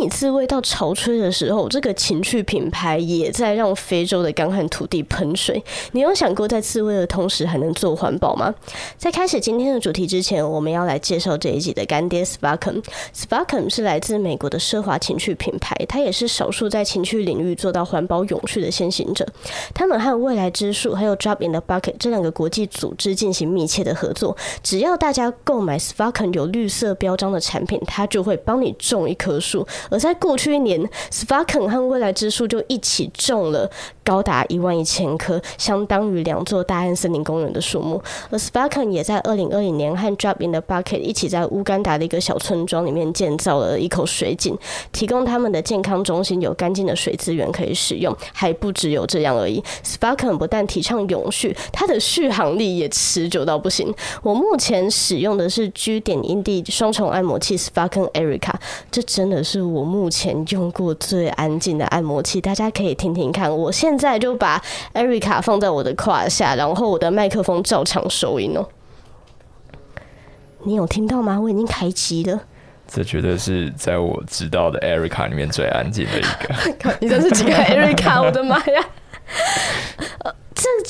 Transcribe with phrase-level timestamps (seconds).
[0.00, 5.62] 你自慰到潮吹的时候，这个情趣品牌也在让非洲的干旱土地喷水。
[5.92, 8.54] 你有想过在自慰的同时还能做环保吗？
[8.96, 12.82] 在开始今天的主题之前，我们要来介绍这一集的干爹 Sparkum。
[13.14, 19.26] Sparkum 是来自美国的奢华情趣品牌，它也是少数在情趣领域做到环保永续的先行者。
[19.74, 24.36] 他们和未来之树还有 Drop in the Bucket 这两个国际组织进行密切的合作。
[24.62, 29.66] 只要大家购买 Sparkum 有绿色标章的产品，它就会帮你种一棵树。
[29.90, 33.70] 而在过去一年，Svacum 和未来之树就一起种了
[34.04, 38.02] 高达一万一千棵，相当于两座大安森林公园的树木。
[38.30, 44.56] 而 Svacum 也在二零二零年和 Drop in the Bucket 一起在乌干达的一个小村庄里面建造了一口水井，
[44.92, 48.16] 提供他们的健康中心有干净的水资源可以使用。
[48.32, 53.92] 还不只有这样而已，Svacum 不但提倡永续，它的续航力也持久到不行。
[54.22, 58.54] 我目前使用的是 G 点阴蒂双重按摩器 Svacum Erica，
[58.90, 63.54] 这真的是我目前用过最安静的按摩器，大家可以听听看。
[63.54, 64.62] 我现在就把
[64.94, 68.66] Erica 放在我的胯下，然后我的麦克风照常收音哦。
[70.64, 71.40] 你有听到吗？
[71.40, 72.40] 我已经开机了。
[72.90, 76.96] 这绝对是在我知道的 Erica 里面最安静的一个。
[77.00, 78.22] 你这是几个 Erica？
[78.22, 78.84] 我的妈呀！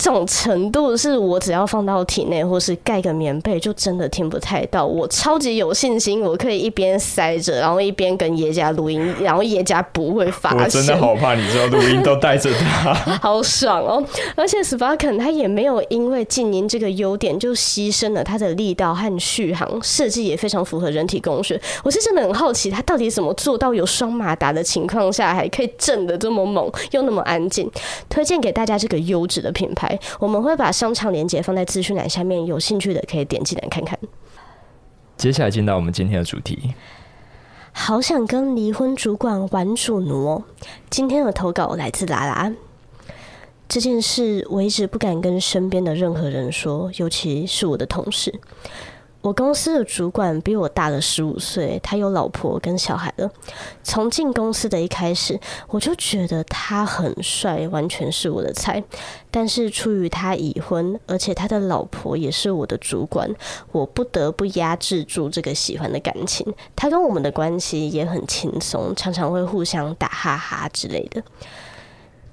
[0.09, 4.87] 这种程度是我只要放到体内，或是盖个棉被，就真的听不太到。
[4.87, 10.61] 我超级有信心，我可以一边塞着，然后一边跟叶家录音，然后叶家不会发现。
[10.61, 14.03] 我真的好怕你知道录音都带着它， 好爽哦！
[14.35, 21.61] 而且 Sparken 它也没有因为静音这个优点就牺牲了它的力道和续航，设计也非常符合人体工学。
[21.85, 27.71] 我是真的很好奇，它到底怎么做到有双马达的情况下还可以震得这么猛，又那么安静？
[28.09, 33.99] 推荐给大家这个优质的品牌，我们会把商场链接放在资讯栏下面，有兴趣的可以点进来看看。
[35.17, 36.75] 接下来进到我们今天的主题，
[37.73, 40.45] 好想跟离婚主管玩主奴哦。
[40.89, 42.53] 今天的投稿来自拉拉，
[43.69, 48.33] 这件事我一直不敢跟身边的任何人说，尤其是我的同事。
[49.21, 53.29] 我公司的主管比我大了十五岁，他有老婆跟小孩了。
[53.83, 58.83] 从进公司的一开始，我就觉得他很帅，完全是我的菜。
[59.31, 63.29] 但是出于他已婚，而且他的老婆也是我的主管，
[63.73, 66.55] 我不得不压制住这个喜欢的感情。
[66.77, 71.23] 他跟我们的关系也很轻松，常常会互相打哈哈之类的。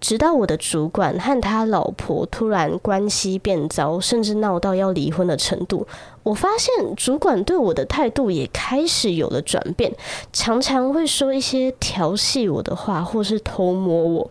[0.05, 5.87] 直到我的主管和他老婆突然关系变糟，甚至闹到要离婚的程度，
[6.21, 9.91] 我发现主管对我的态度也开始有了转变，
[10.31, 14.29] 常常会说一些调戏我的话，或是偷摸我。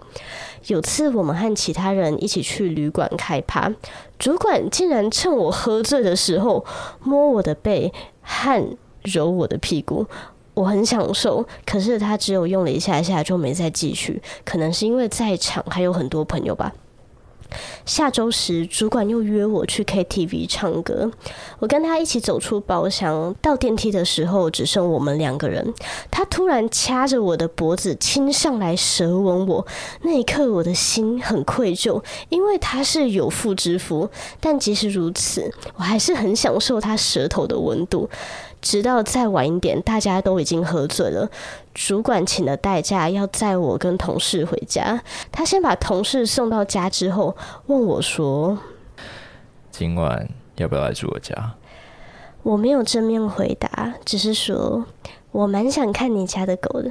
[0.69, 3.69] 有次我们和其他人一起去旅馆开趴，
[4.17, 6.65] 主管竟然趁我喝醉的时候
[7.03, 7.93] 摸我的背
[8.23, 10.06] 和揉我的屁股。
[10.55, 16.73] 我很享受，可是他只有用了一下下就没再继续，可能是因为在场还有很多朋友吧。
[17.87, 21.13] 下周时，主管又约我去 KTV 唱歌，
[21.61, 25.73] 我跟他一起走出包厢，到电梯的时候只剩我们两个人。
[26.11, 29.65] 他突然掐着我的脖子亲上来舌吻我，
[30.03, 34.11] 那一刻我的心很愧疚，因为他是有妇之夫，
[34.41, 38.09] 但即使如此，我还是很享受他舌头的温度。
[38.65, 41.29] 直到再晚一点，大家都已经喝醉了。
[41.75, 45.03] 主管请了代驾要载我跟同事回家。
[45.31, 47.37] 他先把同事送到家之后，
[47.67, 48.59] 问我说
[49.71, 50.27] ：“今晚
[50.57, 51.55] 要不要来住我家？”
[52.43, 54.87] 我没有正面回答，只是说
[55.31, 56.91] ：“我蛮想看你家的狗的。”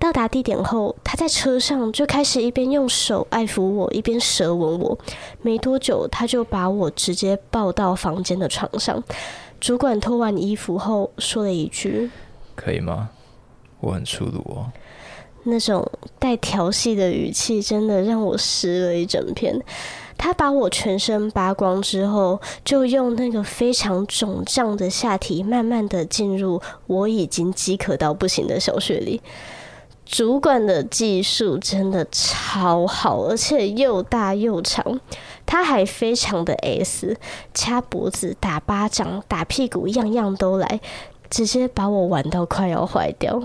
[0.00, 4.98] 到达地点后，他在车上就开始一边用手爱抚我，一边舌吻我。
[5.42, 9.02] 没多久，他就把我直接抱到房间的床上。
[9.60, 12.10] 主管脱完衣服后说了一句
[12.56, 13.10] ：“可以吗？
[13.80, 14.72] 我很粗鲁哦。”
[15.44, 15.86] 那种
[16.18, 19.62] 带调戏的语气真的让我湿了一整片。
[20.18, 29.22] 他把我全身扒光之后，就用那个非常肿胀的下体，慢慢的进入我已经饥渴到不行的小穴里。
[30.04, 35.00] 主管的技术真的超好，而且又大又长。
[35.50, 37.16] 他还非常的 S，
[37.52, 40.80] 掐脖子、打巴掌、打屁股，样样都来，
[41.28, 43.42] 直接把我玩到快要坏掉。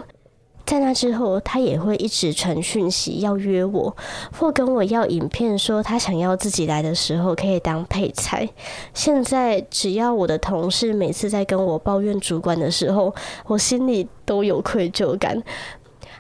[0.68, 3.98] 在那之后，他也会一直传讯息要约我，
[4.38, 8.48] 或跟我要影片，说他想要自己来的时候可以当配菜。
[8.94, 13.16] 现在只要我的同事每次在跟我抱怨主管的时候，
[13.48, 15.42] 我心里都有愧疚感。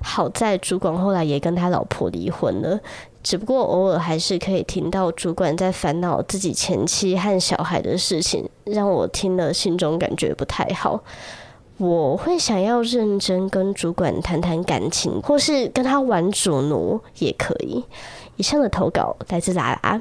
[0.01, 2.79] 好在主管后来也跟他老婆离婚了。
[3.25, 11.03] 只不过偶尔还是可以听到主管在烦恼自己前妻和小孩的事情，让我听了心中感觉不太好。
[11.77, 17.83] 我会想要认真跟主管谈谈感情，或是跟他玩主奴也可以。
[18.35, 19.99] 以上的投稿来自拉拉。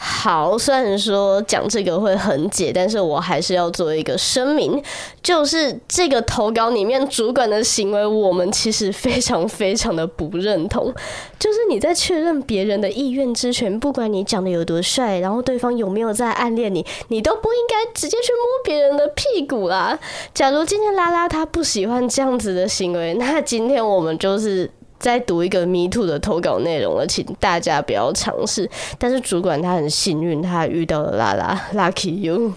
[0.00, 4.80] 好，虽然说讲这个会很解，但是我还是要做一个声明，
[5.20, 10.94] 就是这个投稿里面主管的行为，我们其实非常非常的不认同。
[11.36, 19.98] 就是你在确认别人的意愿之前，不管你长得有多帅，然后对方有没有在暗恋你，你都不应该直接去摸别人的屁股啦。
[20.32, 24.70] 假如今天拉拉他不喜欢这样子的行为，那今天我们就是。
[24.98, 28.68] 再读一个 Me Too 的投稿内容了，请大家不要尝试。
[28.98, 32.52] 但是主管他很幸运，他遇到了拉拉，Lucky you。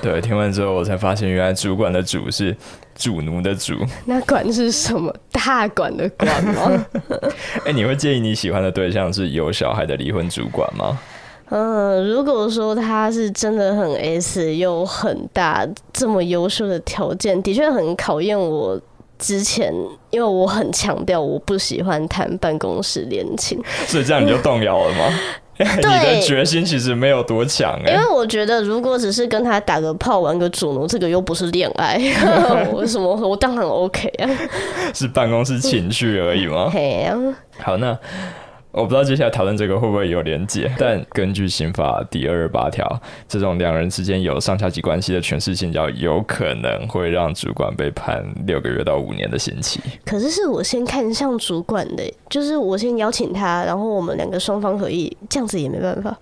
[0.00, 2.56] 对，听完之后我才发现，原来主管的主是
[2.94, 3.74] 主奴的主。
[4.06, 5.14] 那管是什么？
[5.32, 6.86] 大管的管吗？
[7.64, 10.98] 哎、欸，你会介意你喜欢的对象是有小孩的离婚主管吗？
[11.50, 18.80] 嗯，如果说他是真的很 S 又很大这么优秀的条件，的确很考验我。
[19.18, 19.72] 之前，
[20.10, 25.04] 因为我很强调我不喜欢谈办公室恋情，所以这样你就动摇了吗？
[25.56, 27.92] 你的决心其实没有多强哎。
[27.92, 31.96] 因为我觉得，如果只是跟他打个炮、玩个主奴，这个又不是恋爱，
[32.74, 33.14] 我什么？
[33.14, 34.28] 我当然 OK 啊，
[34.92, 36.68] 是办公室情趣而已吗？
[36.72, 37.16] 嘿啊，
[37.60, 37.96] 好，那。
[38.74, 49.80] 我不知道接下来讨论这个会不会有连结， 但根据刑法第二十八条，这种两人之间有上下级关系的权势性交，有可能会让主管被判六个月到五年的刑期。
[50.04, 56.18] 可是是我先看向主管的，就是我先邀请他，然后我们两个双方合意，这样子也没办法。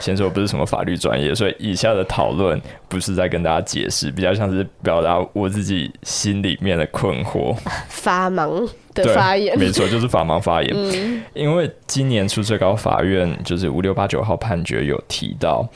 [0.00, 7.54] 先说我不是什么法律专业，所以以下的讨论不是在跟大家解释，比较像是表达我自己心里面的困惑。
[7.88, 10.70] 法盲的发言，没错，就是法盲发言。
[10.74, 15.68] 嗯，因为今年初最高法院就是五六八九号判决有提到，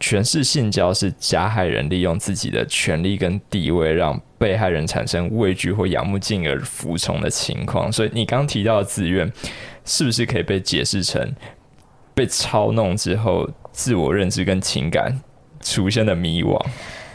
[0.00, 7.92] 权势性交是加害人利用自己的权利跟地位，让被害人产生畏惧或仰慕，进而服从的情况。
[7.92, 9.30] 所以你刚提到的自愿，
[9.84, 11.34] 是不是可以被解释成？
[12.18, 15.20] 被操弄之后，自我认知跟情感
[15.62, 16.60] 出现的迷惘，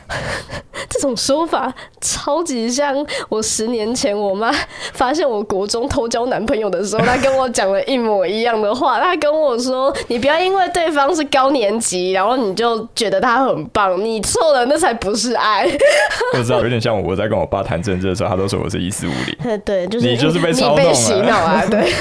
[0.89, 2.95] 这种说法超级像
[3.27, 4.49] 我十年前我妈
[4.93, 8.97] 发现我国中偷交男朋友的时候，她跟我讲了一模一样的话。
[9.01, 15.65] 她跟我说：“你不要因为对方是高年级，然后你就觉得他很棒，你错了，那才不是爱。
[16.37, 19.59] ”我知道有点像我在跟我爸谈政治的时候，他都说我是一四五零。
[19.65, 21.61] 对，就是你就是被操弄了，被洗脑啊！
[21.69, 21.91] 对，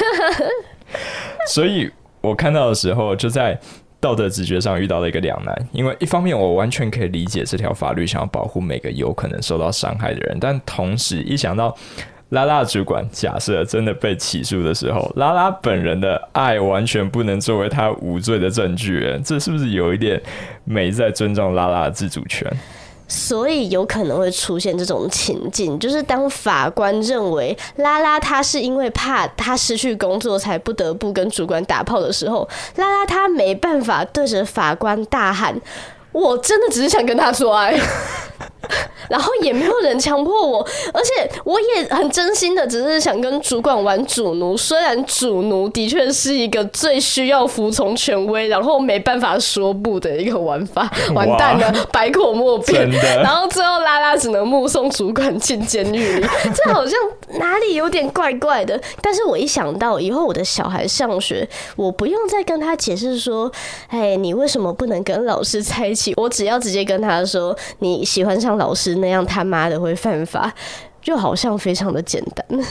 [1.51, 1.91] 所以。
[2.23, 3.59] 我看到的时候，就在
[4.01, 11.77] 道德直觉上遇到了一个两难，因为一方面我完全可以理解这条法律想要保护每个有可能受到伤害的人，但同时一想到
[12.31, 20.21] 拉拉主管假设真的被起诉的时候，拉拉本人的爱完全不能作为他无罪的证据，这是不是有一点
[20.65, 22.51] 没在尊重拉拉的自主权？
[23.15, 35.55] 所以有可能会出现这种情境，就是当法官认为拉拉他是因为怕他失去工作才不得不跟主管打炮的时候，拉拉他没办法对着法官大喊
[36.11, 37.79] ：“我真的只是想跟他说爱。”
[39.13, 44.57] 然后也没有人强迫我，而且我也很真心的，只是想跟主管玩主奴。
[44.57, 52.91] 虽然主奴的确是一个最需要服从权威，然后没办法说不的一个玩法，完蛋了，百口莫辩。
[53.23, 56.99] 然后最后拉拉只能目送主管进监狱里， 这好像
[57.39, 58.81] 哪里有点怪怪的。
[59.03, 63.53] 但是我一想到以后我的小孩上学，我不用再跟他解释说，
[63.89, 66.15] 哎，你为什么不能跟老师在一起？
[66.17, 69.02] 我只要直接跟他说，你喜欢上老师。
[69.03, 70.51] 那样他妈的会犯法，
[71.03, 72.65] 就好像非常的简单。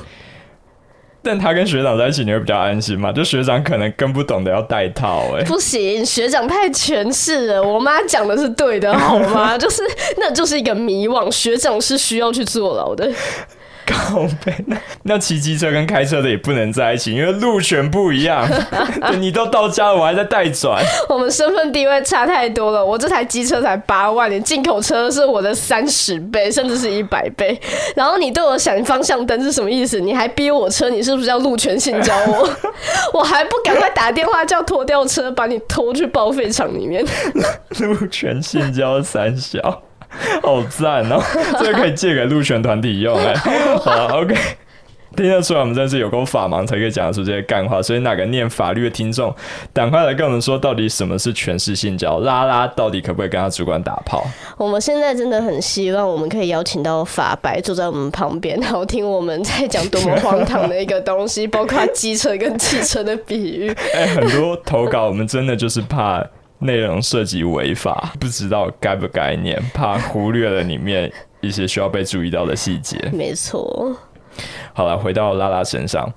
[1.24, 3.12] 但他跟学长在一起，你会比较安心吗？
[3.12, 7.62] 就学长可能更不懂得要带套，哎，不行，学长太权势了。
[7.62, 9.56] 我妈讲的是对的，好吗？
[9.60, 9.84] 就是
[10.18, 13.08] 那就是一个迷惘，学长是需要去坐牢的。
[13.92, 18.48] 靠背， 那那骑机车跟开车的也不能在一起，因为路权不一样。
[19.20, 20.84] 你都到家了，我还在待转。
[21.10, 22.84] 我们身份地位差太多了。
[22.84, 27.60] 我这台机车才八万，你进口车是我的三十倍，甚至是一百倍。
[27.96, 30.00] 然后你对我闪方向灯是什么意思？
[30.00, 32.50] 你还逼我车，你是不是要路权性交我？
[33.14, 37.06] 我还不赶快打电话叫拖吊车把你拖去报废厂里面？
[37.80, 39.84] 路权性交三小。
[40.44, 41.22] 好赞哦！
[41.60, 43.34] 这个可以借给路权团体用哎。
[43.80, 44.36] 好，OK，
[45.16, 47.82] 听得出来我们真是有够法盲才可以讲得出这些干话。
[47.82, 49.34] 所以哪个念法律的听众，
[49.74, 52.20] 赶快来跟我们说，到底什么是权势性交？
[52.20, 54.26] 拉拉到底可不可以跟他主管打炮？
[54.58, 63.70] 我们现在真的很希望我们可以邀请到法白坐在我们旁边，然后听我们在讲多么荒唐的一个东西，包括机车跟汽车的比喻。
[63.94, 66.26] 哎、欸，很多投稿我们真的就是怕。
[66.62, 72.98] 内容涉及违法， 不知道该不该念，怕忽略了里面一些需要被注意到的细节。
[73.12, 73.96] 没错。
[74.74, 76.10] 好了，回到拉拉身上，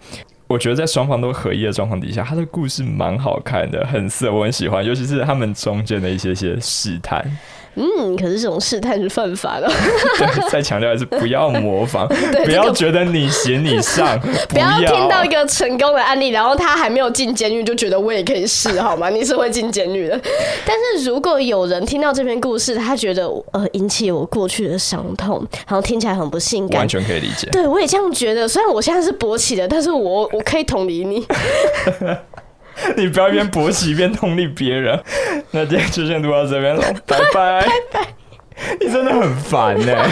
[0.46, 7.24] 我觉得在双方都合意的状况底下，他的故事蛮好看的，很色，我很喜欢，尤其是他们中间的一些些试探。
[7.76, 9.66] 嗯，可是这种试探是犯法的。
[10.18, 12.06] 对，再强调一次，不要模仿，
[12.44, 19.10] 不要觉得你行你上， 不要听到一个成功的案例，然后他还没有进监狱，就觉得我也可以试，好吗？
[19.10, 20.20] 你是会进监狱的。
[20.66, 27.48] 但是如果有人听到这篇故事，他觉得呃引起我过去的伤痛，然后听起来很不性感，完全可以理解。
[27.50, 28.46] 对，我也这样觉得。
[28.46, 31.26] 虽然我现在是勃起的，但是我我可以同理你。
[32.96, 35.00] 你不要一边勃起一边通力别人。
[35.52, 37.62] 那今天就先录到这边了，拜拜
[37.92, 38.08] 拜拜。
[38.80, 40.10] 你真的很烦呢、欸。